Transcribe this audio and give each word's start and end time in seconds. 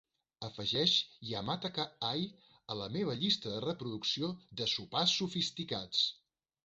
Afegeix 0.45 0.93
"Yamataka 1.31 1.85
Eye" 2.07 2.25
a 2.75 2.77
la 2.79 2.87
meva 2.95 3.15
llista 3.21 3.53
de 3.57 3.61
reproducció 3.69 4.31
de 4.63 4.71
sopars 4.73 5.15
sofisticats 5.21 6.03